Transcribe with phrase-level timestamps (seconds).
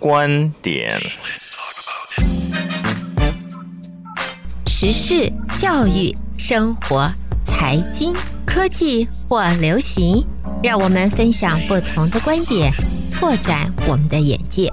[0.00, 0.88] 观点、
[4.64, 7.10] 时事、教育、生活、
[7.44, 8.14] 财经、
[8.46, 10.24] 科技或流行，
[10.62, 12.72] 让我们分享不同的观点，
[13.12, 14.72] 拓展我们的眼界。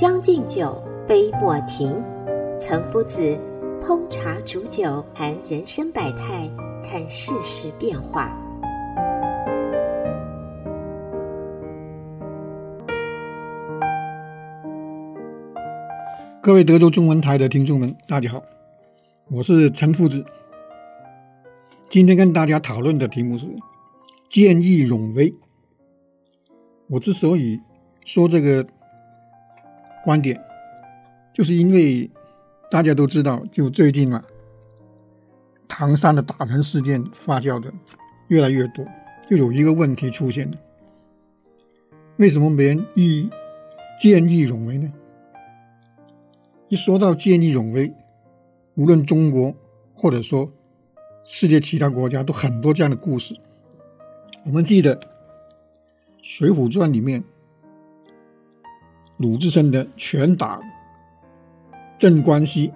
[0.00, 2.02] 将进酒，杯莫停。
[2.58, 3.20] 岑夫子
[3.82, 6.50] 烹茶煮酒，谈人生百态，
[6.86, 8.34] 看世事变化。
[16.42, 18.42] 各位德州中文台的听众们，大家好，
[19.28, 20.24] 我是岑夫子。
[21.90, 23.46] 今天跟大家讨论的题目是
[24.30, 25.34] 见义勇为。
[26.86, 27.60] 我之所以
[28.06, 28.66] 说这个。
[30.04, 30.40] 观点，
[31.32, 32.10] 就是因为
[32.70, 34.24] 大家都知道，就最近嘛，
[35.68, 37.72] 唐山的打人事件发酵的
[38.28, 38.84] 越来越多，
[39.28, 40.56] 就有一个问题出现了：
[42.16, 43.28] 为什么没人以
[44.00, 44.92] 见义勇为呢？
[46.68, 47.92] 一说到见义勇为，
[48.76, 49.54] 无论中国
[49.94, 50.48] 或者说
[51.24, 53.36] 世界其他国家，都很多这样的故事。
[54.44, 54.96] 我们记得
[56.22, 57.22] 《水浒传》里面。
[59.20, 60.58] 鲁智深的拳打
[61.98, 62.72] 镇关西，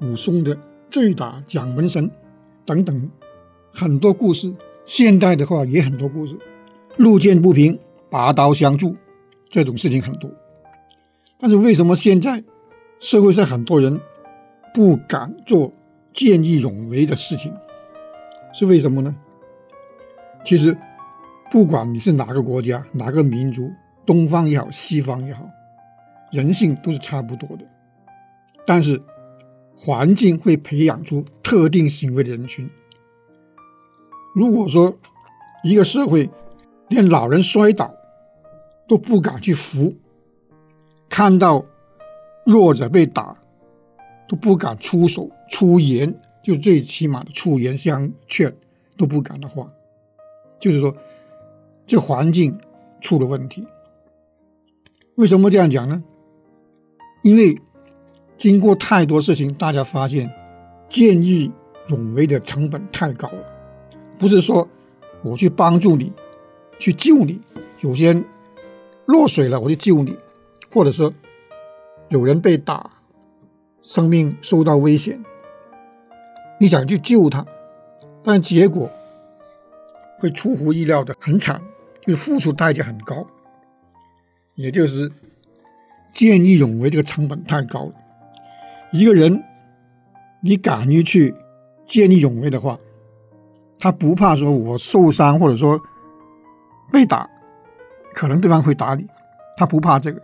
[0.00, 0.56] 武松的
[0.90, 2.10] 醉打蒋门神，
[2.64, 3.10] 等等，
[3.70, 4.54] 很多故事。
[4.86, 6.34] 现代的话也很多故事，
[6.96, 8.96] 路见不平拔刀相助，
[9.50, 10.30] 这种事情很多。
[11.36, 12.42] 但是为什么现在
[12.98, 14.00] 社会上很多人
[14.72, 15.70] 不敢做
[16.14, 17.52] 见义勇为的事情？
[18.54, 19.14] 是为什么呢？
[20.42, 20.74] 其实，
[21.52, 23.70] 不管你是哪个国家、哪个民族。
[24.06, 25.48] 东方也好，西方也好，
[26.32, 27.64] 人性都是差不多的，
[28.66, 29.00] 但是
[29.76, 32.68] 环境会培养出特定行为的人群。
[34.34, 34.96] 如果说
[35.64, 36.28] 一个社会
[36.88, 37.94] 连老人摔倒
[38.88, 39.94] 都不敢去扶，
[41.08, 41.64] 看到
[42.44, 43.36] 弱者被打
[44.28, 48.54] 都不敢出手出言，就最起码的出言相劝
[48.96, 49.70] 都不敢的话，
[50.58, 50.96] 就是说
[51.86, 52.58] 这环境
[53.00, 53.66] 出了问题。
[55.20, 56.02] 为什么这样讲呢？
[57.20, 57.60] 因为
[58.38, 60.32] 经过太多事情，大家发现
[60.88, 61.52] 见义
[61.88, 63.44] 勇为的成本太高了。
[64.18, 64.66] 不是说
[65.22, 66.10] 我去帮助你，
[66.78, 67.38] 去救你，
[67.80, 68.24] 有些人
[69.04, 70.16] 落水了，我去救你，
[70.72, 71.12] 或者说
[72.08, 72.90] 有人被打，
[73.82, 75.22] 生命受到危险，
[76.58, 77.44] 你想去救他，
[78.24, 78.90] 但结果
[80.18, 81.60] 会出乎意料的很惨，
[82.00, 83.26] 就是付出代价很高。
[84.54, 85.10] 也就是
[86.12, 87.92] 见义勇为这个成本太高了。
[88.92, 89.42] 一个人，
[90.42, 91.34] 你敢于去
[91.86, 92.78] 见义勇为的话，
[93.78, 95.78] 他不怕说我受伤或者说
[96.92, 97.30] 被打，
[98.12, 99.06] 可能对方会打你，
[99.56, 100.20] 他不怕这个。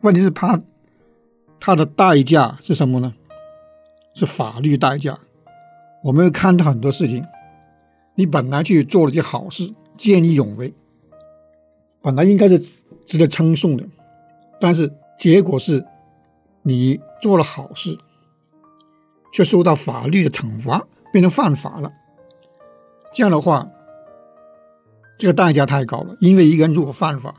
[0.00, 0.58] 问题是怕
[1.58, 3.12] 他的代价是什么呢？
[4.14, 5.18] 是法律代价。
[6.02, 7.26] 我们会看到很多事情，
[8.14, 10.72] 你本来去做了件好事，见义勇为，
[12.00, 12.64] 本来应该是。
[13.06, 13.84] 值得称颂的，
[14.60, 15.84] 但是结果是，
[16.62, 17.98] 你做了好事，
[19.32, 21.92] 却受到法律的惩罚，变成犯法了。
[23.12, 23.68] 这样的话，
[25.18, 26.16] 这个代价太高了。
[26.20, 27.34] 因为一个人如果犯法，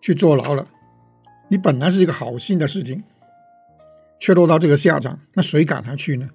[0.00, 0.66] 去坐牢了，
[1.48, 3.02] 你本来是一个好心的事情，
[4.18, 6.28] 却落到这个下场，那谁敢还去呢？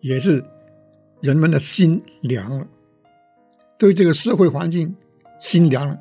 [0.00, 0.42] 也是
[1.20, 2.66] 人们的心凉了，
[3.76, 4.96] 对这个社会环境
[5.38, 5.98] 心凉了。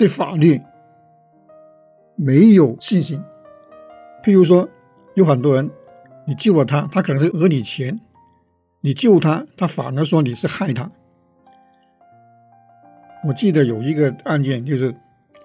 [0.00, 0.58] 对法律
[2.16, 3.22] 没有信心，
[4.24, 4.66] 譬如说，
[5.12, 5.70] 有很多人，
[6.26, 8.00] 你救了他，他可能是讹你钱；
[8.80, 10.90] 你救他，他反而说你是害他。
[13.26, 14.96] 我记得有一个案件，就是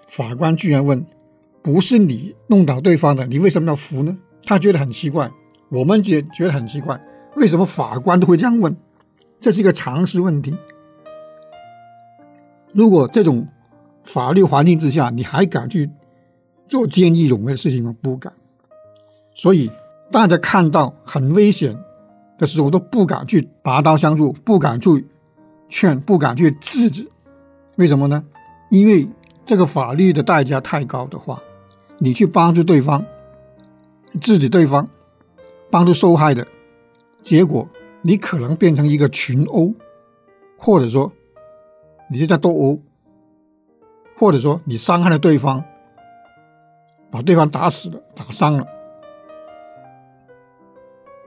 [0.07, 1.05] 法官居然问
[1.61, 5.29] ：“不是你弄倒对方的，你为什么要扶呢？”他觉得很奇怪，
[5.67, 6.97] 我们也觉得很奇怪，
[7.35, 8.73] 为什么法官都会这样问？
[9.41, 10.57] 这是一个常识问题。
[12.71, 13.45] 如果这种
[14.05, 15.89] 法律环境之下，你还敢去
[16.69, 17.93] 做见义勇为的事情吗？
[18.01, 18.31] 不敢。
[19.33, 19.69] 所以
[20.11, 21.77] 大家看到很危险
[22.37, 25.05] 的时候，都不敢去拔刀相助，不敢去
[25.67, 27.09] 劝，不敢去制止。
[27.75, 28.23] 为什么呢？
[28.69, 29.07] 因为
[29.45, 31.41] 这个法律的代价太高的话，
[31.97, 33.03] 你去帮助对方，
[34.21, 34.87] 制止对方，
[35.69, 36.47] 帮助受害的，
[37.21, 37.67] 结果
[38.01, 39.73] 你可能变成一个群殴，
[40.57, 41.11] 或者说
[42.09, 42.79] 你就在斗殴，
[44.17, 45.63] 或者说你伤害了对方，
[47.11, 48.67] 把对方打死了、打伤了，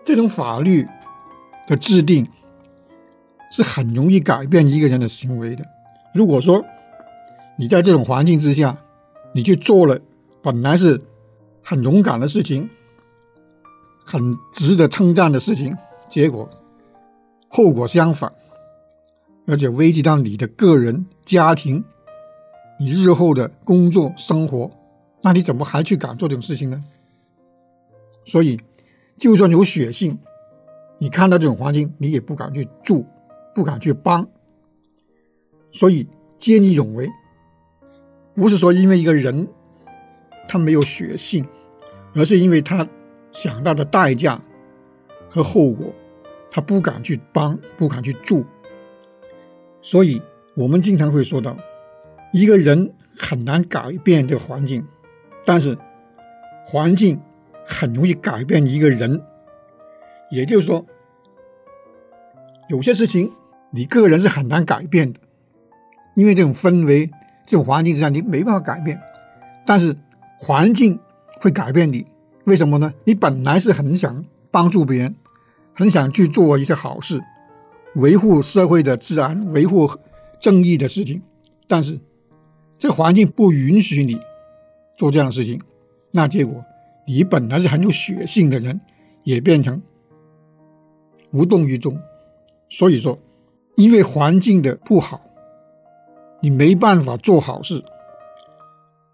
[0.04, 0.86] 这种法律
[1.66, 2.26] 的制定
[3.50, 5.64] 是很容易改变一个人的行为的。
[6.14, 6.64] 如果说
[7.56, 8.76] 你在这种环境之下，
[9.32, 10.00] 你去做了
[10.42, 11.02] 本来是
[11.62, 12.70] 很勇敢的事情，
[14.04, 15.76] 很值得称赞的事情，
[16.08, 16.48] 结果
[17.48, 18.32] 后果相反，
[19.46, 21.84] 而且危及到你的个人、家庭，
[22.80, 24.70] 你日后的工作、生活，
[25.22, 26.84] 那你怎么还去敢做这种事情呢？
[28.24, 28.60] 所以，
[29.16, 30.18] 就算有血性，
[30.98, 33.04] 你看到这种环境，你也不敢去助，
[33.54, 34.28] 不敢去帮。
[35.72, 36.06] 所以，
[36.38, 37.08] 见义勇为，
[38.34, 39.48] 不是说因为一个人
[40.46, 41.44] 他没有血性，
[42.14, 42.86] 而是因为他
[43.32, 44.40] 想到的代价
[45.28, 45.90] 和后果，
[46.50, 48.44] 他不敢去帮，不敢去助。
[49.82, 50.22] 所以，
[50.54, 51.56] 我们经常会说到，
[52.32, 54.86] 一个人很难改变这个环境，
[55.44, 55.76] 但是
[56.64, 57.20] 环境
[57.66, 59.22] 很容易改变一个人。
[60.30, 60.84] 也就是说，
[62.68, 63.32] 有些事情
[63.70, 65.20] 你个人是很难改变的，
[66.14, 67.10] 因为这种氛围、
[67.46, 69.00] 这种环境之下，你没办法改变。
[69.64, 69.96] 但是
[70.38, 71.00] 环境
[71.40, 72.06] 会改变你，
[72.44, 72.92] 为什么呢？
[73.04, 75.16] 你本来是很想帮助别人，
[75.74, 77.22] 很想去做一些好事。
[77.94, 79.90] 维护社会的治安、维护
[80.40, 81.22] 正义的事情，
[81.66, 81.98] 但是
[82.78, 84.20] 这环境不允许你
[84.96, 85.60] 做这样的事情，
[86.10, 86.64] 那结果
[87.06, 88.80] 你本来是很有血性的人，
[89.24, 89.82] 也变成
[91.32, 91.98] 无动于衷。
[92.70, 93.18] 所以说，
[93.76, 95.20] 因为环境的不好，
[96.40, 97.82] 你没办法做好事，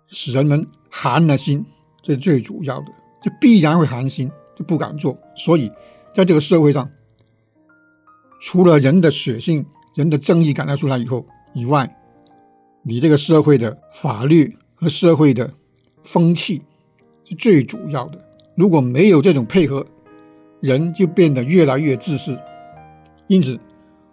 [0.06, 1.64] 使人们寒了心，
[2.02, 2.86] 这是最主要的，
[3.22, 5.16] 这必然会寒心，就不敢做。
[5.34, 5.70] 所以，
[6.14, 6.90] 在这个社会上。
[8.40, 9.64] 除了人的血性、
[9.94, 11.24] 人的正义感要出来以后
[11.54, 11.90] 以外，
[12.86, 15.50] 你这个社会的法律和社会的
[16.02, 16.60] 风气
[17.24, 18.22] 是最主要的。
[18.54, 19.86] 如果没有这种配合，
[20.60, 22.38] 人就变得越来越自私。
[23.26, 23.58] 因此，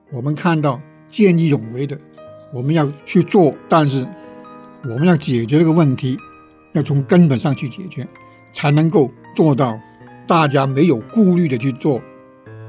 [0.10, 0.80] 我们看到
[1.10, 2.00] 见义勇为的，
[2.54, 4.08] 我们要去做，但是
[4.84, 6.18] 我们要解决这个问题，
[6.72, 8.08] 要从根本上去解决，
[8.54, 9.78] 才能够做到
[10.26, 12.02] 大家没有顾虑的去做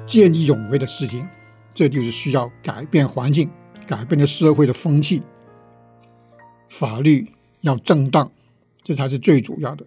[0.05, 1.25] 见义勇为的事情。
[1.73, 3.49] 这就是需要改变环境，
[3.87, 5.23] 改变的社会的风气，
[6.73, 7.31] 法律
[7.61, 8.33] 要正当，
[8.83, 9.85] 这才是最主要的。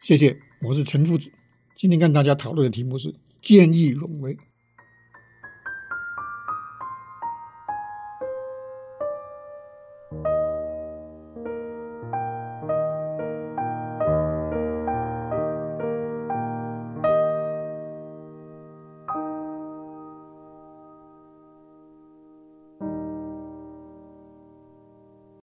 [0.00, 1.30] 谢谢，我是陈夫子，
[1.76, 4.36] 今天跟大家讨论的题目是见义勇为。